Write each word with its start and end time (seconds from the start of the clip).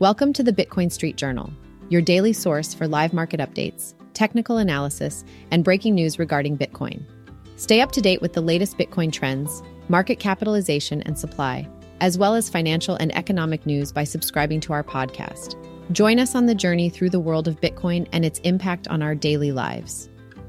Welcome 0.00 0.32
to 0.34 0.44
the 0.44 0.52
Bitcoin 0.52 0.92
Street 0.92 1.16
Journal, 1.16 1.52
your 1.88 2.00
daily 2.00 2.32
source 2.32 2.72
for 2.72 2.86
live 2.86 3.12
market 3.12 3.40
updates, 3.40 3.94
technical 4.14 4.58
analysis, 4.58 5.24
and 5.50 5.64
breaking 5.64 5.96
news 5.96 6.20
regarding 6.20 6.56
Bitcoin. 6.56 7.02
Stay 7.56 7.80
up 7.80 7.90
to 7.90 8.00
date 8.00 8.22
with 8.22 8.32
the 8.32 8.40
latest 8.40 8.78
Bitcoin 8.78 9.10
trends, 9.10 9.60
market 9.88 10.20
capitalization 10.20 11.02
and 11.02 11.18
supply, 11.18 11.68
as 12.00 12.16
well 12.16 12.36
as 12.36 12.48
financial 12.48 12.94
and 12.94 13.12
economic 13.16 13.66
news 13.66 13.90
by 13.90 14.04
subscribing 14.04 14.60
to 14.60 14.72
our 14.72 14.84
podcast. 14.84 15.56
Join 15.90 16.20
us 16.20 16.36
on 16.36 16.46
the 16.46 16.54
journey 16.54 16.88
through 16.90 17.10
the 17.10 17.18
world 17.18 17.48
of 17.48 17.60
Bitcoin 17.60 18.06
and 18.12 18.24
its 18.24 18.38
impact 18.44 18.86
on 18.86 19.02
our 19.02 19.16
daily 19.16 19.50
lives. 19.50 20.08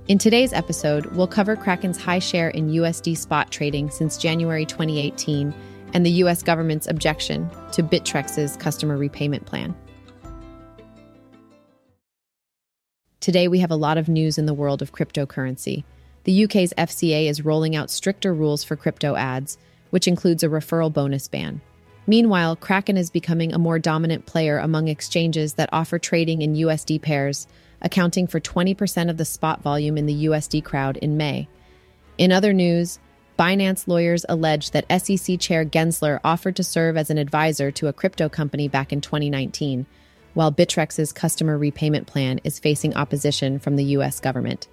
In 0.10 0.20
today's 0.20 0.54
episode, 0.54 1.08
we'll 1.16 1.26
cover 1.26 1.56
Kraken's 1.56 2.00
high 2.00 2.20
share 2.20 2.50
in 2.50 2.70
USD 2.70 3.18
spot 3.18 3.52
trading 3.52 3.90
since 3.90 4.20
January 4.20 4.68
2018 4.68 5.52
and 5.94 6.06
the 6.06 6.12
US 6.24 6.44
government's 6.44 6.88
objection 6.88 7.50
to 7.72 7.84
Bittrex's 7.84 8.56
customer 8.58 8.98
repayment 8.98 9.46
plan. 9.46 9.76
Today, 13.20 13.48
we 13.48 13.60
have 13.60 13.72
a 13.72 13.76
lot 13.76 13.98
of 13.98 14.08
news 14.08 14.38
in 14.38 14.46
the 14.46 14.54
world 14.54 14.82
of 14.82 14.94
cryptocurrency. 14.94 15.84
The 16.24 16.46
UK's 16.46 16.74
FCA 16.78 17.30
is 17.30 17.44
rolling 17.44 17.76
out 17.76 17.90
stricter 17.90 18.34
rules 18.34 18.64
for 18.64 18.76
crypto 18.76 19.16
ads, 19.16 19.58
which 19.90 20.08
includes 20.08 20.44
a 20.44 20.48
referral 20.48 20.92
bonus 20.92 21.28
ban. 21.28 21.62
Meanwhile, 22.08 22.56
Kraken 22.56 22.98
is 22.98 23.12
becoming 23.12 23.54
a 23.54 23.60
more 23.60 23.78
dominant 23.78 24.26
player 24.26 24.58
among 24.58 24.88
exchanges 24.88 25.54
that 25.54 25.70
offer 25.72 26.00
trading 26.00 26.42
in 26.42 26.56
USD 26.56 27.02
pairs, 27.02 27.46
accounting 27.82 28.26
for 28.26 28.40
20% 28.40 29.10
of 29.10 29.18
the 29.18 29.26
spot 29.26 29.62
volume 29.62 29.98
in 29.98 30.06
the 30.06 30.26
USD 30.26 30.64
crowd 30.64 30.98
in 30.98 31.18
May. 31.18 31.48
In 32.18 32.32
other 32.32 32.52
news, 32.52 33.00
Binance 33.40 33.88
lawyers 33.88 34.26
allege 34.28 34.72
that 34.72 34.86
SEC 35.02 35.40
Chair 35.40 35.64
Gensler 35.64 36.20
offered 36.26 36.58
to 36.58 36.64
serve 36.64 36.98
as 36.98 37.10
an 37.10 37.18
advisor 37.18 37.72
to 37.72 37.88
a 37.88 37.94
crypto 37.94 38.28
company 38.28 38.68
back 38.68 38.92
in 38.92 39.00
2019, 39.00 39.86
while 40.34 40.52
Bittrex's 40.52 41.14
customer 41.14 41.58
repayment 41.58 42.06
plan 42.06 42.42
is 42.44 42.60
facing 42.60 42.94
opposition 42.98 43.58
from 43.58 43.78
the 43.78 43.86
U.S. 43.96 44.20
government. 44.20 44.68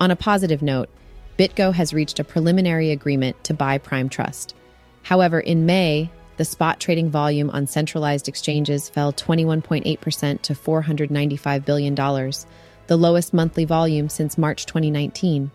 On 0.00 0.12
a 0.12 0.16
positive 0.16 0.62
note, 0.62 0.88
BitGo 1.36 1.74
has 1.74 1.92
reached 1.92 2.20
a 2.20 2.24
preliminary 2.24 2.92
agreement 2.92 3.42
to 3.42 3.52
buy 3.52 3.76
Prime 3.76 4.08
Trust. 4.08 4.54
However, 5.02 5.40
in 5.40 5.66
May, 5.66 6.08
the 6.36 6.44
spot 6.44 6.78
trading 6.78 7.10
volume 7.10 7.50
on 7.50 7.66
centralized 7.66 8.28
exchanges 8.28 8.88
fell 8.88 9.12
21.8% 9.12 10.42
to 10.42 10.52
$495 10.54 11.64
billion, 11.64 11.94
the 11.96 12.96
lowest 12.96 13.34
monthly 13.34 13.64
volume 13.64 14.08
since 14.08 14.38
March 14.38 14.64
2019. 14.64 15.50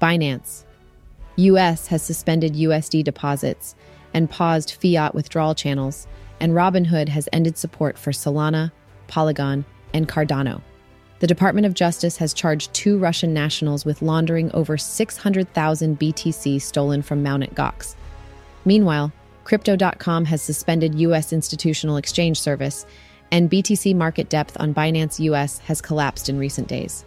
Binance, 0.00 0.65
US 1.36 1.88
has 1.88 2.02
suspended 2.02 2.54
USD 2.54 3.04
deposits 3.04 3.74
and 4.14 4.30
paused 4.30 4.72
fiat 4.80 5.14
withdrawal 5.14 5.54
channels, 5.54 6.06
and 6.40 6.52
Robinhood 6.52 7.08
has 7.08 7.28
ended 7.32 7.58
support 7.58 7.98
for 7.98 8.10
Solana, 8.10 8.72
Polygon, 9.06 9.64
and 9.92 10.08
Cardano. 10.08 10.62
The 11.18 11.26
Department 11.26 11.66
of 11.66 11.74
Justice 11.74 12.16
has 12.18 12.34
charged 12.34 12.72
two 12.74 12.98
Russian 12.98 13.32
nationals 13.32 13.84
with 13.84 14.02
laundering 14.02 14.50
over 14.52 14.76
600,000 14.76 15.98
BTC 15.98 16.60
stolen 16.60 17.02
from 17.02 17.22
Mt. 17.22 17.54
Gox. 17.54 17.94
Meanwhile, 18.64 19.12
Crypto.com 19.44 20.24
has 20.24 20.42
suspended 20.42 20.96
U.S. 20.96 21.32
institutional 21.32 21.98
exchange 21.98 22.40
service, 22.40 22.84
and 23.30 23.50
BTC 23.50 23.94
market 23.94 24.28
depth 24.28 24.56
on 24.58 24.74
Binance 24.74 25.20
US 25.20 25.58
has 25.60 25.80
collapsed 25.80 26.28
in 26.28 26.38
recent 26.38 26.66
days. 26.66 27.04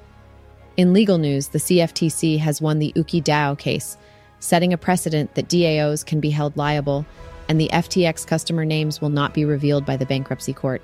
In 0.77 0.93
legal 0.93 1.17
news, 1.17 1.49
the 1.49 1.59
CFTC 1.59 2.39
has 2.39 2.61
won 2.61 2.79
the 2.79 2.93
Ooki 2.95 3.21
DAO 3.21 3.57
case, 3.57 3.97
setting 4.39 4.73
a 4.73 4.77
precedent 4.77 5.35
that 5.35 5.49
DAOs 5.49 6.05
can 6.05 6.19
be 6.19 6.29
held 6.29 6.55
liable 6.57 7.05
and 7.47 7.59
the 7.59 7.69
FTX 7.73 8.25
customer 8.27 8.63
names 8.63 9.01
will 9.01 9.09
not 9.09 9.33
be 9.33 9.43
revealed 9.43 9.85
by 9.85 9.97
the 9.97 10.05
bankruptcy 10.05 10.53
court. 10.53 10.81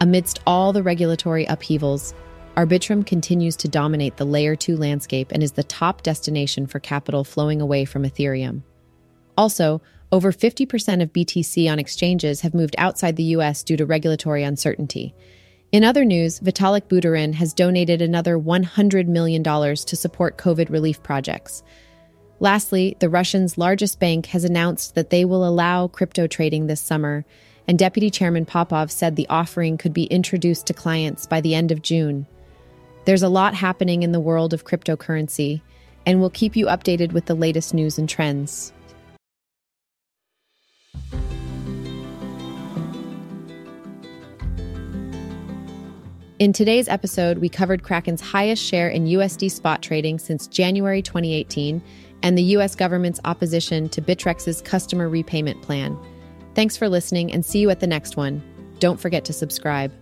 Amidst 0.00 0.40
all 0.46 0.72
the 0.72 0.82
regulatory 0.82 1.46
upheavals, 1.46 2.14
Arbitrum 2.56 3.04
continues 3.04 3.56
to 3.56 3.68
dominate 3.68 4.16
the 4.16 4.24
Layer 4.24 4.56
2 4.56 4.76
landscape 4.76 5.32
and 5.32 5.42
is 5.42 5.52
the 5.52 5.64
top 5.64 6.02
destination 6.02 6.66
for 6.66 6.80
capital 6.80 7.24
flowing 7.24 7.60
away 7.60 7.84
from 7.84 8.04
Ethereum. 8.04 8.62
Also, 9.36 9.80
over 10.12 10.32
50% 10.32 11.02
of 11.02 11.12
BTC 11.12 11.70
on 11.70 11.78
exchanges 11.78 12.42
have 12.42 12.54
moved 12.54 12.74
outside 12.78 13.16
the 13.16 13.24
US 13.24 13.62
due 13.62 13.76
to 13.76 13.84
regulatory 13.84 14.42
uncertainty. 14.42 15.14
In 15.72 15.82
other 15.82 16.04
news, 16.04 16.40
Vitalik 16.40 16.88
Buterin 16.88 17.34
has 17.34 17.52
donated 17.52 18.00
another 18.00 18.38
$100 18.38 19.08
million 19.08 19.42
to 19.42 19.96
support 19.96 20.38
COVID 20.38 20.70
relief 20.70 21.02
projects. 21.02 21.62
Lastly, 22.38 22.96
the 23.00 23.08
Russians' 23.08 23.56
largest 23.56 23.98
bank 23.98 24.26
has 24.26 24.44
announced 24.44 24.94
that 24.94 25.08
they 25.08 25.24
will 25.24 25.46
allow 25.46 25.88
crypto 25.88 26.26
trading 26.26 26.66
this 26.66 26.82
summer, 26.82 27.24
and 27.66 27.78
Deputy 27.78 28.10
Chairman 28.10 28.44
Popov 28.44 28.90
said 28.90 29.16
the 29.16 29.28
offering 29.28 29.78
could 29.78 29.94
be 29.94 30.04
introduced 30.04 30.66
to 30.66 30.74
clients 30.74 31.26
by 31.26 31.40
the 31.40 31.54
end 31.54 31.72
of 31.72 31.80
June. 31.80 32.26
There's 33.06 33.22
a 33.22 33.30
lot 33.30 33.54
happening 33.54 34.02
in 34.02 34.12
the 34.12 34.20
world 34.20 34.52
of 34.52 34.64
cryptocurrency, 34.64 35.62
and 36.04 36.20
we'll 36.20 36.30
keep 36.30 36.56
you 36.56 36.66
updated 36.66 37.12
with 37.12 37.24
the 37.24 37.34
latest 37.34 37.72
news 37.72 37.96
and 37.98 38.08
trends. 38.08 38.72
In 46.38 46.52
today's 46.52 46.86
episode, 46.86 47.38
we 47.38 47.48
covered 47.48 47.82
Kraken's 47.82 48.20
highest 48.20 48.62
share 48.62 48.90
in 48.90 49.06
USD 49.06 49.50
spot 49.50 49.80
trading 49.80 50.18
since 50.18 50.46
January 50.46 51.00
2018 51.00 51.82
and 52.22 52.36
the 52.36 52.42
U.S. 52.42 52.74
government's 52.74 53.20
opposition 53.24 53.88
to 53.90 54.02
Bittrex's 54.02 54.62
customer 54.62 55.08
repayment 55.08 55.62
plan. 55.62 55.98
Thanks 56.54 56.76
for 56.76 56.88
listening 56.88 57.32
and 57.32 57.44
see 57.44 57.58
you 57.58 57.70
at 57.70 57.80
the 57.80 57.86
next 57.86 58.16
one. 58.16 58.42
Don't 58.78 59.00
forget 59.00 59.24
to 59.26 59.32
subscribe. 59.32 59.92